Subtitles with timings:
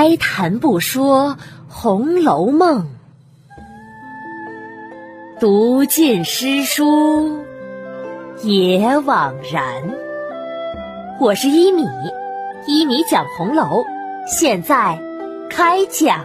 [0.00, 1.30] 开谈不说
[1.68, 2.88] 《红楼梦》，
[5.40, 7.44] 读尽诗书
[8.44, 9.82] 也枉然。
[11.20, 11.82] 我是一米，
[12.68, 13.84] 一米讲红楼，
[14.24, 15.02] 现在
[15.50, 16.24] 开讲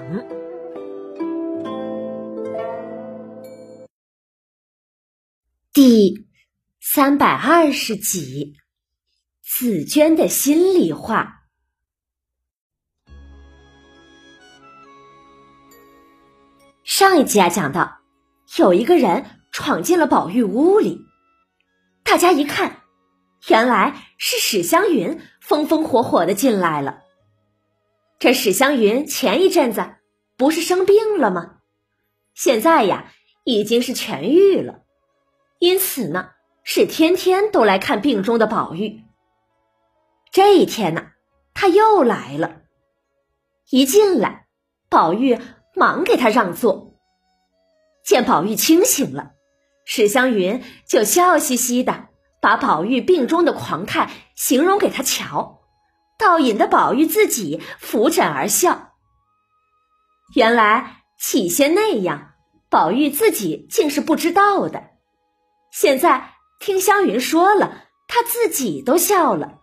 [5.73, 6.27] 第
[6.79, 8.53] 三百二十集：
[9.41, 11.39] 紫娟的心里话。
[16.95, 18.01] 上一集啊，讲到
[18.55, 21.07] 有一个人闯进了宝玉屋里，
[22.03, 22.83] 大家一看，
[23.47, 26.99] 原来是史湘云风风火火的进来了。
[28.19, 29.95] 这史湘云前一阵子
[30.37, 31.55] 不是生病了吗？
[32.35, 33.11] 现在呀，
[33.43, 34.81] 已经是痊愈了，
[35.57, 36.29] 因此呢，
[36.63, 39.01] 是天天都来看病中的宝玉。
[40.31, 41.07] 这一天呢，
[41.55, 42.61] 他又来了，
[43.71, 44.45] 一进来，
[44.89, 45.39] 宝玉。
[45.75, 46.72] 忙给他让座。
[48.13, 49.31] 见宝玉清醒了，
[49.85, 55.61] 史湘云就笑嘻嘻的把宝玉病中的狂态形容给他瞧，
[56.19, 58.91] 倒引得宝玉自己扶枕而笑。
[60.35, 62.35] 原来起先那样，
[62.69, 64.91] 宝玉自己竟是不知道的，
[65.71, 69.61] 现在听湘云说了，他自己都笑了。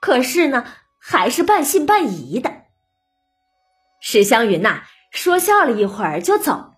[0.00, 0.64] 可是呢，
[1.00, 2.62] 还是半信半疑的。
[4.00, 4.84] 史湘云呐。
[5.12, 6.74] 说笑了一会儿就走。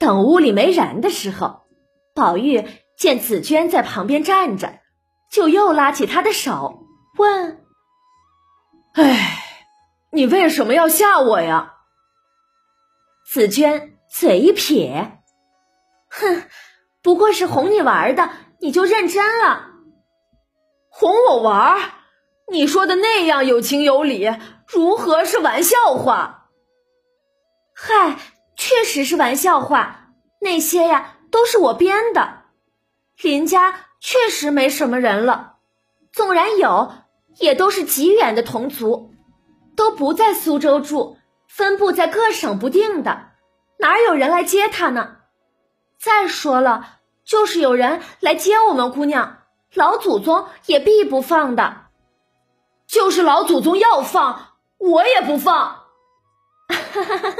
[0.00, 1.66] 等屋里没人的时候，
[2.14, 4.80] 宝玉见紫娟在旁边站着，
[5.30, 6.86] 就又拉起她的手
[7.18, 7.62] 问
[8.96, 9.44] ：“哎，
[10.10, 11.74] 你为什么要吓我呀？”
[13.28, 15.20] 紫娟嘴一撇
[16.08, 16.44] ：“哼，
[17.02, 19.66] 不过是哄你玩的，你就认真了。
[20.88, 21.78] 哄我玩？
[22.50, 24.28] 你说的那样有情有理，
[24.66, 26.48] 如何是玩笑话？”
[27.76, 28.16] 嗨，
[28.70, 32.42] 确实是玩笑话，那些呀都是我编的。
[33.20, 35.54] 林家确实没什么人了，
[36.12, 36.92] 纵然有，
[37.38, 39.12] 也都是极远的同族，
[39.74, 41.16] 都不在苏州住，
[41.48, 43.30] 分布在各省不定的，
[43.76, 45.16] 哪有人来接他呢？
[46.00, 49.38] 再说了，就是有人来接我们姑娘，
[49.74, 51.86] 老祖宗也必不放的。
[52.86, 55.80] 就是老祖宗要放，我也不放。
[56.68, 57.36] 哈哈哈！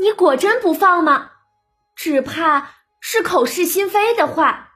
[0.00, 1.30] 你果真不放吗？
[1.94, 4.70] 只怕是口是心非的话。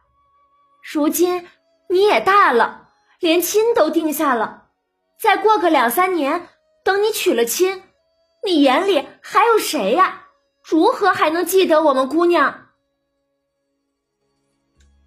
[0.93, 1.49] 如今
[1.89, 2.91] 你也大了，
[3.21, 4.69] 连亲都定下了，
[5.19, 6.51] 再过个两三年，
[6.85, 7.83] 等你娶了亲，
[8.45, 10.27] 你眼里还有谁呀？
[10.63, 12.67] 如何还能记得我们姑娘？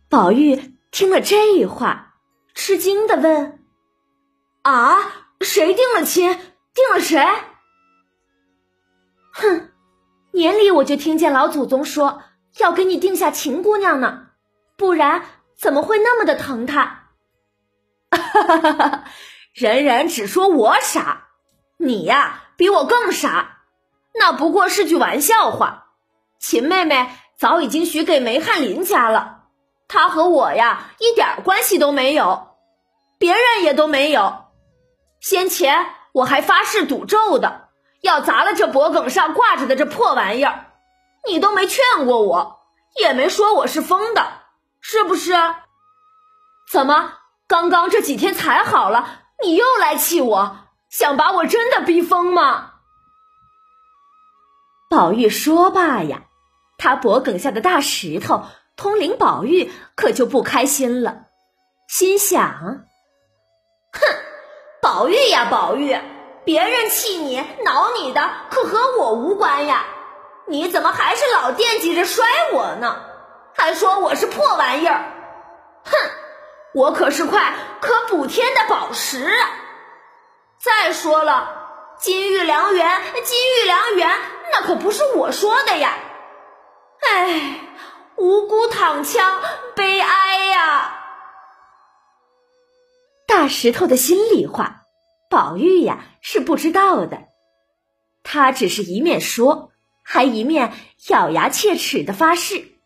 [0.10, 2.16] 宝玉听了这话，
[2.56, 3.64] 吃惊的问
[4.64, 4.98] ：“啊，
[5.42, 6.34] 谁定了亲？
[6.74, 7.24] 定了谁？”
[9.34, 9.72] 哼，
[10.38, 12.22] 年里我就听见老祖宗说
[12.60, 14.28] 要给你定下秦姑娘呢，
[14.78, 15.24] 不然
[15.58, 17.08] 怎么会那么的疼她？
[18.12, 19.04] 哈哈哈哈哈
[19.54, 21.30] 人人只说我傻，
[21.78, 23.64] 你呀比我更傻。
[24.14, 25.88] 那不过是句玩笑话。
[26.40, 27.10] 秦妹妹
[27.40, 29.46] 早已经许给梅翰林家了，
[29.88, 32.50] 她和我呀一点关系都没有，
[33.18, 34.46] 别人也都没有。
[35.20, 37.67] 先前我还发誓赌咒的。
[38.02, 40.66] 要砸了这脖梗上挂着的这破玩意儿，
[41.28, 42.60] 你都没劝过我，
[42.96, 44.26] 也没说我是疯的，
[44.82, 45.34] 是不是？
[46.72, 47.14] 怎么
[47.48, 50.58] 刚刚这几天才好了，你又来气我，
[50.90, 52.74] 想把我真的逼疯吗？
[54.90, 56.24] 宝玉说罢呀，
[56.78, 61.26] 他脖梗下的大石头通灵宝玉可就不开心了，
[61.90, 62.86] 心想：
[63.92, 64.02] 哼，
[64.82, 65.98] 宝玉呀，宝玉。
[66.48, 69.86] 别人气你、恼你的，可和我无关呀！
[70.48, 73.02] 你怎么还是老惦记着摔我呢？
[73.54, 75.12] 还说我是破玩意儿！
[75.84, 75.92] 哼，
[76.74, 79.30] 我可是块可补天的宝石！
[80.58, 84.10] 再说了，金玉良缘，金玉良缘，
[84.54, 85.96] 那可不是我说的呀！
[87.02, 87.60] 哎，
[88.16, 89.42] 无辜躺枪，
[89.76, 90.98] 悲哀呀！
[93.28, 94.84] 大石头的心里话。
[95.30, 97.26] 宝玉呀是不知道的，
[98.24, 99.72] 他只是一面说，
[100.04, 100.74] 还一面
[101.10, 102.78] 咬牙切齿的发誓：“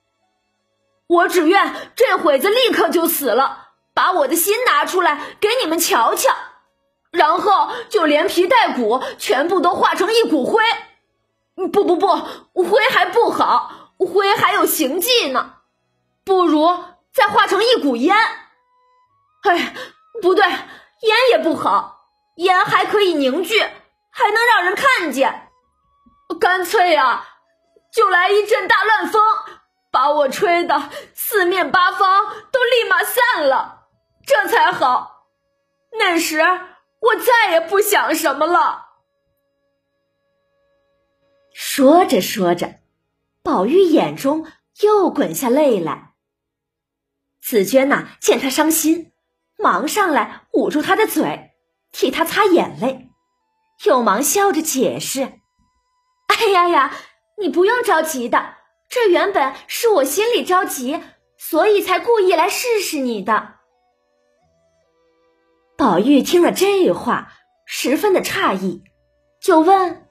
[1.08, 6.34] 我只愿这会子立刻就死了，把我的心拿出来给你们瞧瞧，
[7.12, 10.64] 然后就连皮带骨全部都化成一股灰。
[11.72, 12.08] 不不不，
[12.64, 15.58] 灰还不好，灰还有形迹呢，
[16.24, 16.68] 不如
[17.14, 18.16] 再化成一股烟。
[19.44, 19.76] 哎，
[20.24, 22.00] 不对，烟也不好。”
[22.36, 23.60] 烟还可以凝聚，
[24.10, 25.50] 还能让人看见。
[26.40, 27.26] 干脆呀，
[27.94, 29.22] 就来一阵大乱风，
[29.92, 33.88] 把我吹的四面八方都立马散了，
[34.26, 35.28] 这才好。
[36.00, 36.40] 那时
[37.00, 38.88] 我再也不想什么了。
[41.54, 42.76] 说着说着，
[43.44, 44.48] 宝玉眼中
[44.82, 46.14] 又滚下泪来。
[47.42, 49.12] 紫娟呐，见他伤心，
[49.58, 51.51] 忙上来捂住他的嘴，
[51.92, 53.12] 替他擦眼泪，
[53.84, 55.40] 又忙笑着解释。
[56.28, 56.94] 哎呀呀，
[57.38, 58.56] 你不用着急的，
[58.90, 61.02] 这原本是我心里着急，
[61.38, 63.56] 所以才故意来试试你的。
[65.78, 67.34] 宝玉听了这话，
[67.66, 68.84] 十分的诧异，
[69.42, 70.08] 就问：“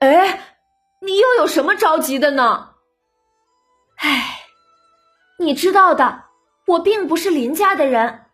[0.00, 0.56] 哎，
[1.00, 2.74] 你又有什么着急的呢？”
[3.96, 4.40] 哎，
[5.38, 6.24] 你知道的，
[6.66, 8.26] 我并不是林家的人，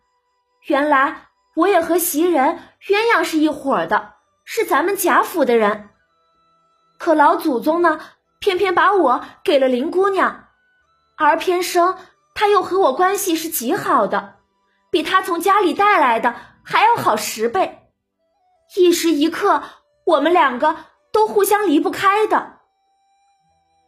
[0.66, 4.14] 原来我也和袭人、鸳鸯是一伙的，
[4.44, 5.90] 是咱们贾府的人。
[6.98, 8.00] 可老祖宗呢，
[8.38, 10.48] 偏偏把我给了林姑娘，
[11.16, 11.98] 而偏生
[12.34, 14.36] 她又和我关系是极好的，
[14.90, 17.88] 比她从家里带来的还要好十倍，
[18.76, 19.62] 一时一刻
[20.06, 20.76] 我们两个
[21.12, 22.60] 都互相离不开的。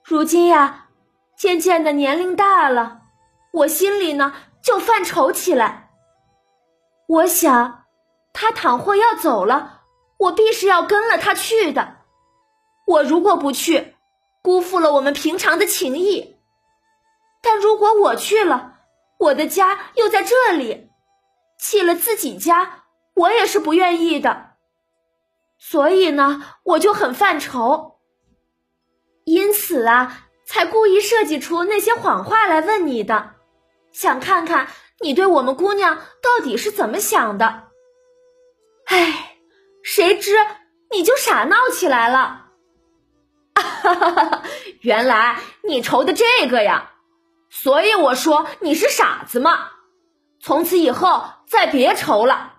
[0.05, 0.88] 如今呀，
[1.38, 3.00] 渐渐的年龄大了，
[3.52, 5.83] 我心里呢就犯愁起来。
[7.06, 7.84] 我想，
[8.32, 9.82] 他倘或要走了，
[10.16, 11.98] 我必是要跟了他去的。
[12.86, 13.94] 我如果不去，
[14.42, 16.36] 辜负了我们平常的情谊；
[17.42, 18.80] 但如果我去了，
[19.18, 20.90] 我的家又在这里，
[21.58, 22.84] 弃了自己家，
[23.14, 24.50] 我也是不愿意的。
[25.58, 27.98] 所以呢，我就很犯愁，
[29.24, 33.34] 因此啊，才故意设计出那些谎话来问你的，
[33.92, 34.68] 想看看
[35.00, 37.64] 你对我们姑娘到底是怎么想的。
[38.87, 39.37] 唉，
[39.82, 40.32] 谁知
[40.91, 42.43] 你就傻闹起来了。
[43.55, 44.43] 哈哈哈！
[44.81, 46.93] 原来你愁的这个呀，
[47.50, 49.69] 所以我说你是傻子嘛。
[50.41, 52.52] 从此以后再别愁了。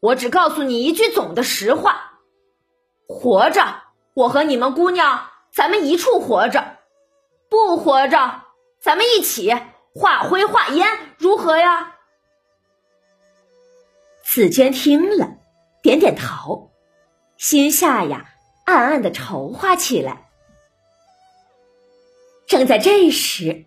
[0.00, 2.20] 我只告诉你一句总的实话：
[3.08, 3.82] 活着，
[4.14, 6.76] 我和你们姑娘咱们一处活着；
[7.50, 8.42] 不活着，
[8.80, 9.52] 咱们一起
[9.98, 10.86] 化灰化烟，
[11.18, 11.96] 如何呀？
[14.22, 15.38] 紫娟听了，
[15.82, 16.70] 点点头，
[17.36, 18.26] 心下呀
[18.64, 20.30] 暗暗的筹划起来。
[22.46, 23.66] 正在这时，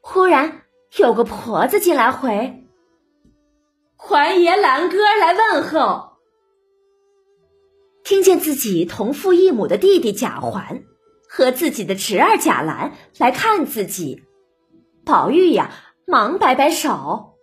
[0.00, 0.62] 忽然
[0.98, 2.64] 有个婆子进来回
[3.98, 6.12] ：“环爷、兰哥来问候。”
[8.04, 10.84] 听见自己同父异母的弟弟贾环
[11.28, 14.22] 和自己的侄儿贾兰来看自己，
[15.06, 15.70] 宝玉呀，
[16.06, 17.38] 忙摆摆手：“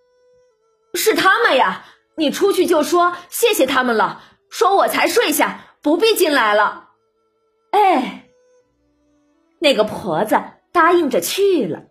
[0.93, 1.85] 是他们呀，
[2.17, 4.21] 你出去就说谢谢他们了，
[4.51, 6.89] 说我才睡下，不必进来了。”
[7.71, 8.29] 哎，
[9.59, 10.39] 那个婆子。
[10.73, 11.83] 答应着去了。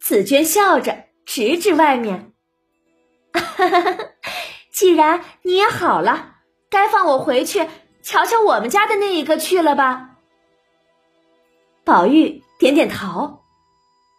[0.00, 2.32] 紫娟笑着指指外面
[4.70, 6.36] ：“既然你也好了，
[6.70, 7.68] 该放我回去
[8.04, 10.10] 瞧瞧我们家的那一个去了吧。”
[11.84, 13.42] 宝玉点点头：“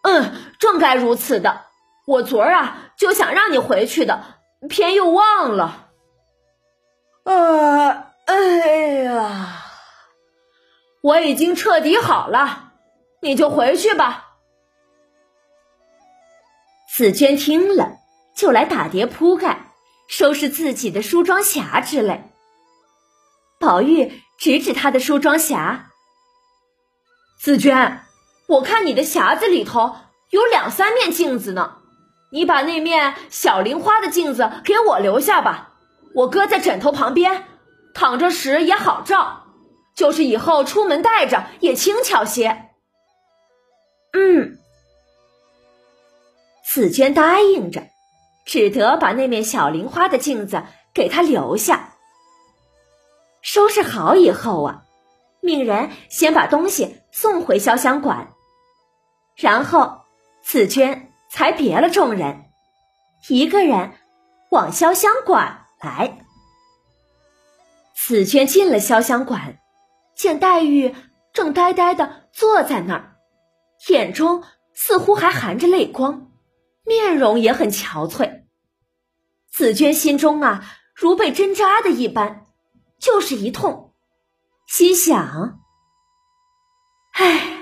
[0.08, 1.66] 嗯，正该如此的。
[2.06, 4.24] 我昨儿啊就想让你回去的，
[4.70, 5.90] 偏又忘了。
[7.26, 8.36] 啊，哎
[9.04, 9.66] 呀，
[11.02, 12.64] 我已经彻底好了。”
[13.20, 14.36] 你就回去吧。
[16.96, 17.98] 紫娟听了，
[18.36, 19.72] 就来打叠铺盖，
[20.08, 22.32] 收拾自己的梳妆匣之类。
[23.60, 25.80] 宝玉指指他的梳妆匣
[27.42, 28.06] ：“紫娟，
[28.48, 29.96] 我看你的匣子里头
[30.30, 31.78] 有两三面镜子呢，
[32.32, 35.74] 你把那面小菱花的镜子给我留下吧，
[36.16, 37.46] 我搁在枕头旁边，
[37.94, 39.44] 躺着时也好照，
[39.96, 42.64] 就是以后出门带着也轻巧些。”
[44.14, 44.58] 嗯，
[46.66, 47.84] 紫娟答应着，
[48.46, 50.64] 只得把那面小菱花的镜子
[50.94, 51.96] 给他留下。
[53.42, 54.84] 收拾好以后啊，
[55.42, 58.34] 命人先把东西送回潇湘馆，
[59.38, 60.02] 然后
[60.44, 62.46] 紫娟才别了众人，
[63.28, 63.94] 一个人
[64.50, 66.26] 往潇湘馆来。
[67.96, 69.60] 紫娟进了潇湘馆，
[70.16, 70.96] 见黛玉
[71.34, 73.18] 正呆呆的坐在那儿。
[73.90, 76.32] 眼中似乎还含着泪光，
[76.84, 78.46] 面容也很憔悴。
[79.52, 80.66] 紫娟心中啊，
[80.96, 82.48] 如被针扎的一般，
[82.98, 83.94] 就是一痛，
[84.68, 85.60] 心想：
[87.14, 87.58] 唉，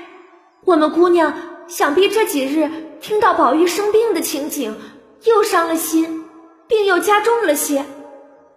[0.64, 1.34] 我们姑娘
[1.68, 4.80] 想必这几日听到宝玉生病的情景，
[5.24, 6.26] 又伤了心，
[6.68, 7.86] 病又加重了些。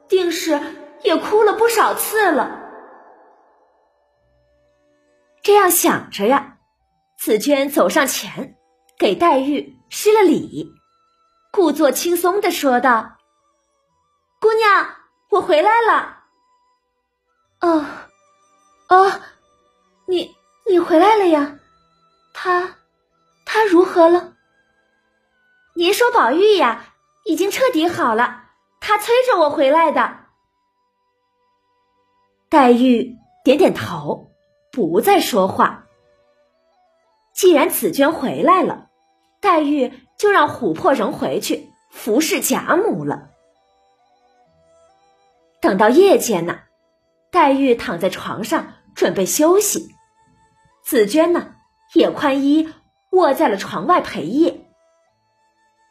[0.09, 0.59] 定是
[1.03, 2.63] 也哭了不少次了。
[5.43, 6.57] 这样想着呀，
[7.19, 8.57] 紫娟走上前，
[8.99, 10.73] 给黛玉施了礼，
[11.53, 13.19] 故作轻松的说道
[14.41, 14.87] ：“姑娘，
[15.31, 16.25] 我回来了。
[17.61, 17.85] ”“哦，
[18.89, 19.13] 哦，
[20.07, 20.35] 你
[20.67, 21.59] 你回来了呀？
[22.33, 22.78] 他
[23.51, 24.35] 他如何了
[25.75, 28.45] ？”“您说宝玉呀，已经彻底好了，
[28.81, 30.27] 他催着我回来的。”
[32.49, 34.27] 黛玉点点头。
[34.71, 35.87] 不再说话。
[37.35, 38.91] 既然紫娟回来了，
[39.41, 43.31] 黛玉就让琥珀人回去服侍贾母了。
[45.61, 46.61] 等到夜间呢，
[47.33, 49.89] 黛玉躺在床上准备休息，
[50.85, 51.55] 紫娟呢
[51.95, 52.73] 也宽衣
[53.11, 54.67] 卧在了床外陪夜。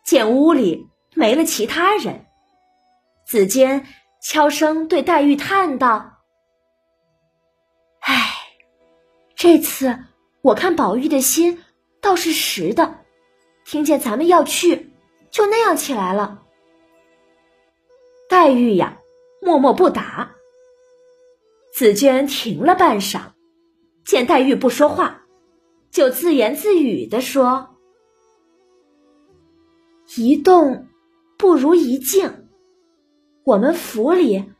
[0.06, 2.26] 见屋里没了其他人，
[3.26, 3.86] 紫娟
[4.22, 6.24] 悄声对黛玉叹道
[8.02, 8.34] ：“唉。”
[9.36, 10.00] 这次
[10.42, 11.64] 我看宝玉的心
[12.02, 13.02] 倒是实的，
[13.66, 14.92] 听见咱们要去，
[15.30, 16.42] 就那样起来了。
[18.28, 18.98] 黛玉呀，
[19.42, 20.32] 默默不答。
[21.72, 23.22] 紫娟停了半晌，
[24.04, 25.22] 见黛玉不说话，
[25.92, 27.76] 就自言自语的说
[30.16, 30.88] ：“一动
[31.38, 32.48] 不如一静，
[33.44, 34.52] 我们府里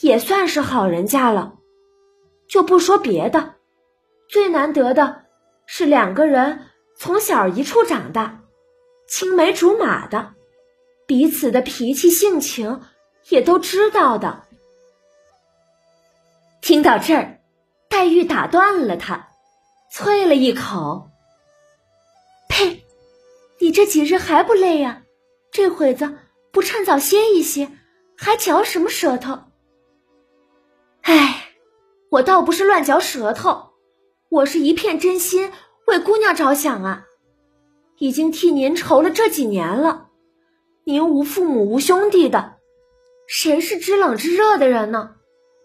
[0.00, 1.58] 也算是好人家了，
[2.48, 3.54] 就不说别的。”
[4.28, 5.22] 最难得的
[5.66, 6.62] 是两个人
[6.96, 8.42] 从小一处长大，
[9.06, 10.34] 青梅竹马的，
[11.06, 12.80] 彼此的脾气性情
[13.28, 14.42] 也都知道的。
[16.60, 17.40] 听到这儿，
[17.88, 19.28] 黛玉打断了他，
[19.92, 21.08] 啐了一口
[22.48, 22.84] ：“呸！
[23.58, 25.02] 你这几日还不累呀？
[25.50, 26.18] 这会子
[26.52, 27.70] 不趁早歇一歇，
[28.16, 29.44] 还嚼什么舌头？”
[31.02, 31.52] 哎，
[32.10, 33.70] 我倒不是乱嚼舌头。
[34.28, 35.52] 我是一片真心
[35.86, 37.06] 为姑娘着想啊，
[37.98, 40.08] 已经替您愁了这几年了。
[40.84, 42.56] 您无父母无兄弟的，
[43.28, 45.16] 谁是知冷知热的人呢？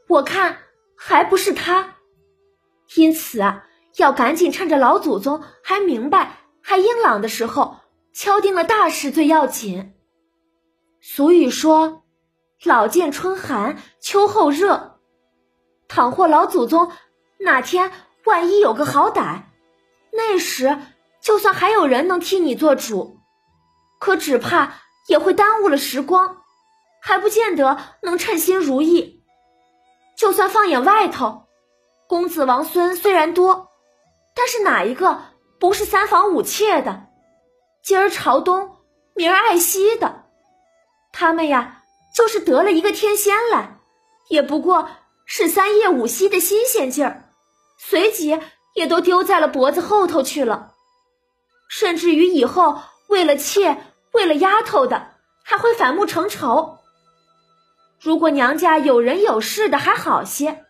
[0.08, 0.60] 我看
[0.96, 1.96] 还不是他。
[2.96, 3.68] 因此啊，
[3.98, 7.78] 要赶紧趁着老祖宗还明白还英朗的时候，
[8.14, 9.94] 敲定了大事最要紧。
[11.02, 12.04] 俗语说
[12.64, 15.00] ：“老见春寒秋后热。”
[15.88, 16.92] 倘或老祖宗
[17.40, 17.92] 哪天。
[18.24, 19.46] 万一有个好歹，
[20.12, 20.78] 那时
[21.24, 23.18] 就算还有人能替你做主，
[24.00, 24.76] 可只怕
[25.08, 26.38] 也会耽误了时光，
[27.02, 29.24] 还不见得能称心如意。
[30.16, 31.48] 就算放眼外头，
[32.08, 33.71] 公子王孙虽然多，
[34.34, 35.22] 但是哪一个
[35.60, 37.08] 不是三房五妾的？
[37.84, 38.78] 今儿朝东，
[39.14, 40.26] 明儿爱西的，
[41.12, 41.84] 他们呀，
[42.16, 43.80] 就是得了一个天仙来，
[44.30, 44.90] 也不过
[45.26, 47.30] 是三夜五夕的新鲜劲儿。
[47.78, 48.40] 随即
[48.76, 50.74] 也都丢在了脖子后头去了，
[51.68, 56.78] 甚至于以后为了妾、为了丫头的，还会反目成仇。
[58.00, 60.66] 如果娘家有人有势的还好些，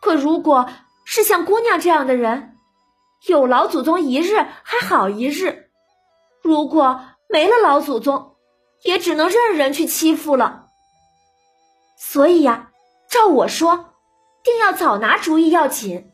[0.00, 0.68] 可如果
[1.04, 2.57] 是像姑娘这样的人，
[3.26, 5.70] 有老祖宗一日还好一日，
[6.42, 8.36] 如果没了老祖宗，
[8.82, 10.66] 也只能任人去欺负了。
[11.98, 12.70] 所以呀，
[13.10, 13.86] 照我说。
[14.44, 16.10] 定要早拿主意要紧，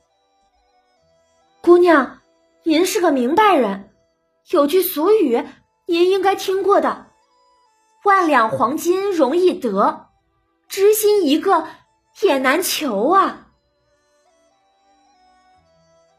[1.61, 2.21] 姑娘，
[2.65, 3.95] 您是个明白人，
[4.49, 5.47] 有句俗语
[5.87, 7.07] 您应该听过的
[8.03, 10.09] ：“万两黄金容易得，
[10.69, 11.69] 知心一个
[12.23, 13.51] 也难求啊。”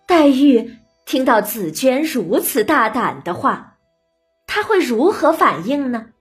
[0.08, 0.75] 黛玉
[1.06, 3.78] 听到紫娟如此大胆的话，
[4.48, 6.12] 她会如何反应呢？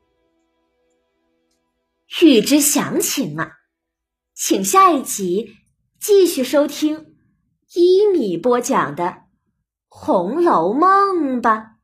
[2.22, 3.52] 欲知详情啊，
[4.34, 5.56] 请下一集。
[5.98, 7.16] 继续收听
[7.72, 9.04] 一米播讲的
[9.88, 11.76] 《红楼梦》吧。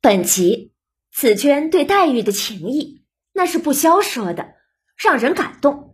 [0.00, 0.72] 本集
[1.10, 4.54] 紫娟对黛玉的情谊那是不消说的，
[4.96, 5.91] 让人感动。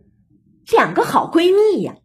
[0.71, 1.97] 两个好闺蜜呀！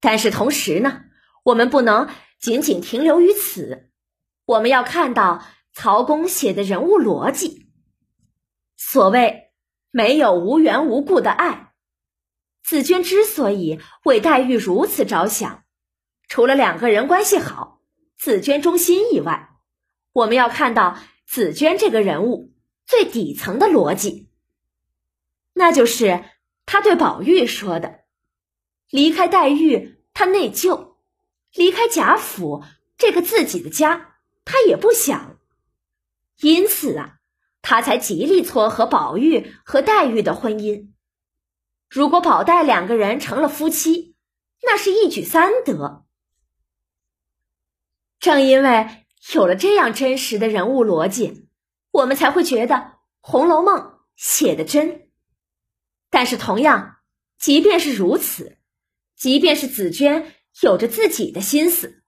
[0.00, 1.04] 但是同时呢，
[1.44, 2.08] 我们不能
[2.40, 3.90] 仅仅停留于此，
[4.44, 7.70] 我们要看到曹公写的人物逻辑。
[8.76, 9.52] 所谓
[9.90, 11.72] 没有无缘无故的爱，
[12.64, 15.64] 紫娟之所以为黛玉如此着想，
[16.28, 17.80] 除了两个人关系好、
[18.18, 19.50] 紫娟忠心以外，
[20.12, 22.52] 我们要看到紫娟这个人物
[22.86, 24.28] 最底层的逻辑，
[25.52, 26.24] 那就是
[26.66, 28.00] 他对宝玉说的
[28.88, 30.94] ：“离开黛玉，他内疚；
[31.54, 32.64] 离开贾府
[32.96, 35.38] 这个自己的家，他也不想。
[36.40, 37.18] 因此啊，
[37.60, 40.90] 他才极力撮合宝玉和黛玉的婚姻。
[41.88, 44.16] 如果宝黛两个人成了夫妻，
[44.62, 46.06] 那是一举三得。
[48.18, 49.04] 正因为
[49.34, 51.48] 有了这样真实的人物逻辑，
[51.90, 52.74] 我们才会觉得
[53.20, 53.76] 《红楼梦》
[54.16, 55.10] 写的真。
[56.12, 56.98] 但是，同样，
[57.38, 58.58] 即便是如此，
[59.16, 62.04] 即便是紫娟有着自己的心思，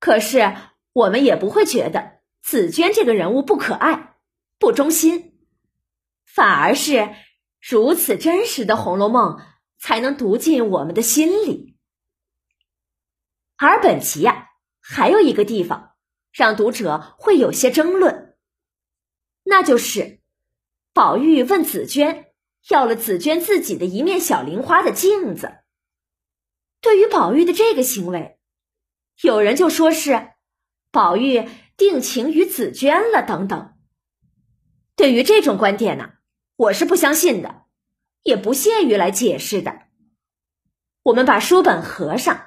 [0.00, 0.56] 可是
[0.92, 4.16] 我们也不会觉得紫娟这个人物不可爱、
[4.58, 5.38] 不忠心，
[6.26, 7.14] 反而是
[7.60, 9.38] 如此真实的《红楼梦》
[9.78, 11.78] 才能读进我们的心里。
[13.56, 14.48] 而本集呀。
[14.82, 15.92] 还有一个地方
[16.32, 18.34] 让读者会有些争论，
[19.44, 20.20] 那就是
[20.92, 22.29] 宝玉问紫娟
[22.68, 25.58] 要了紫娟自己的一面小菱花的镜子。
[26.80, 28.38] 对于宝玉的这个行为，
[29.22, 30.30] 有人就说是
[30.90, 33.74] 宝玉定情于紫娟了等等。
[34.96, 36.12] 对于这种观点呢，
[36.56, 37.62] 我是不相信的，
[38.22, 39.80] 也不屑于来解释的。
[41.02, 42.46] 我们把书本合上。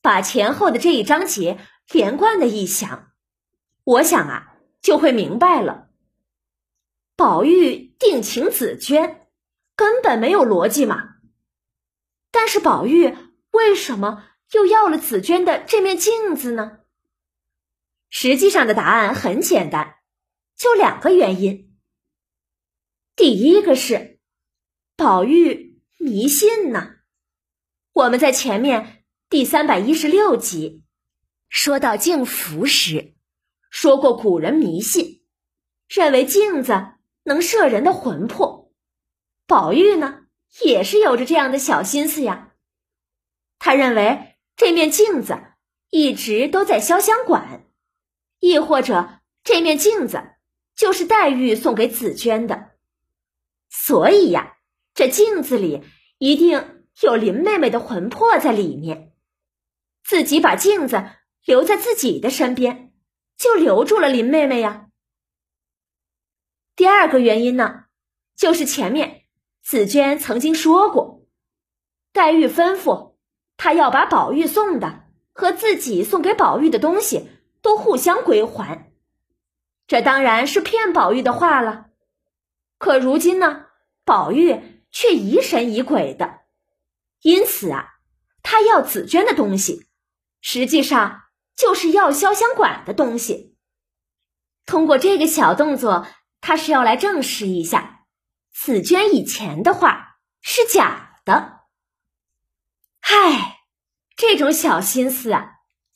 [0.00, 1.58] 把前后的这一章节
[1.90, 3.10] 连贯的一想，
[3.82, 5.88] 我想啊，就会明白了。
[7.16, 9.27] 宝玉定情紫娟，
[9.78, 11.14] 根本没有逻辑嘛。
[12.32, 13.16] 但是宝玉
[13.52, 16.80] 为什么又要了紫娟的这面镜子呢？
[18.10, 19.94] 实际上的答案很简单，
[20.56, 21.78] 就两个原因。
[23.14, 24.18] 第一个是
[24.96, 26.96] 宝玉迷信呢。
[27.92, 28.96] 我们在前面。
[29.30, 30.84] 第三百一十六集，
[31.50, 33.14] 说到镜符时，
[33.68, 35.22] 说过古人迷信，
[35.86, 36.72] 认为镜子
[37.24, 38.57] 能摄人的魂魄。
[39.48, 40.26] 宝玉呢，
[40.62, 42.52] 也是有着这样的小心思呀。
[43.58, 45.36] 他认为这面镜子
[45.88, 47.64] 一直都在潇湘馆，
[48.40, 50.22] 亦或者这面镜子
[50.76, 52.72] 就是黛玉送给紫娟的，
[53.70, 54.58] 所以呀，
[54.92, 55.82] 这镜子里
[56.18, 59.14] 一定有林妹妹的魂魄在里面。
[60.04, 61.10] 自己把镜子
[61.44, 62.92] 留在自己的身边，
[63.38, 64.90] 就留住了林妹妹呀。
[66.76, 67.86] 第二个原因呢，
[68.36, 69.17] 就是前面
[69.68, 71.26] 紫娟曾经说过，
[72.14, 73.16] 黛玉吩咐
[73.58, 75.04] 她要把宝玉送的
[75.34, 77.28] 和自己送给宝玉的东西
[77.60, 78.90] 都互相归还，
[79.86, 81.88] 这当然是骗宝玉的话了。
[82.78, 83.66] 可如今呢，
[84.06, 84.58] 宝玉
[84.90, 86.38] 却疑神疑鬼的，
[87.20, 87.96] 因此啊，
[88.42, 89.86] 他要紫娟的东西。
[90.40, 93.54] 实际上就是要潇湘馆的东西。
[94.64, 96.06] 通过这个小动作，
[96.40, 97.97] 他是要来证实一下
[98.60, 101.60] 紫娟以前的话是假的。
[102.98, 103.60] 唉，
[104.16, 105.52] 这种小心思啊，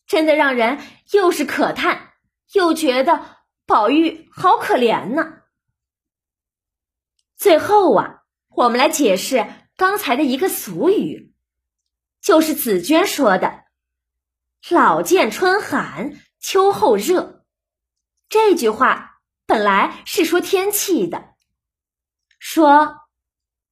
[0.07, 0.79] 真的让人
[1.11, 2.13] 又是可叹，
[2.53, 5.43] 又觉得宝玉好可怜呢。
[7.37, 9.45] 最后啊，我们来解释
[9.77, 11.35] 刚才的一个俗语，
[12.21, 13.65] 就是紫娟说的。
[14.71, 17.45] 老见春寒秋后热，
[18.29, 21.32] 这句话本来是说天气的，
[22.45, 23.07] 说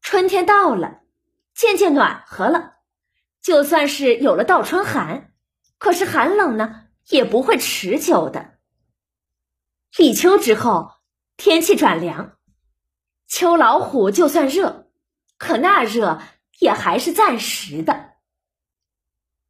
[0.00, 1.00] 春天到了，
[1.54, 2.74] 渐渐暖和了，
[3.42, 5.33] 就算是有了倒春寒，
[5.76, 8.59] 可是寒冷呢也不会持久的。
[9.96, 10.92] 立秋之后，
[11.37, 12.38] 天气转凉，
[13.26, 14.88] 秋老虎就算热，
[15.37, 16.22] 可那热
[16.61, 18.12] 也还是暂时的。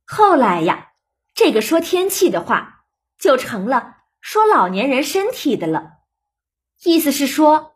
[0.07, 0.87] 后来呀。
[1.33, 2.85] 这个说天气的话，
[3.19, 5.93] 就成了说老年人身体的了。
[6.83, 7.70] 意思是说，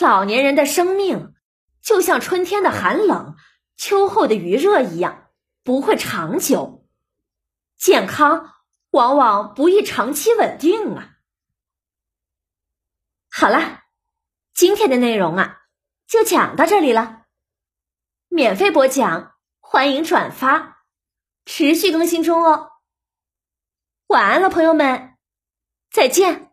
[0.00, 1.34] 老年人的生命
[1.82, 3.36] 就像春天的寒冷、
[3.76, 5.30] 秋后的余热一样，
[5.62, 6.88] 不会长久，
[7.76, 8.54] 健康
[8.90, 11.16] 往往不易长期稳定啊。
[13.30, 13.82] 好了，
[14.54, 15.62] 今天的内容啊，
[16.06, 17.26] 就讲到这里了。
[18.28, 20.84] 免费播讲，欢迎转发。
[21.44, 22.70] 持续更新中哦，
[24.06, 25.18] 晚安了，朋友们，
[25.90, 26.43] 再见。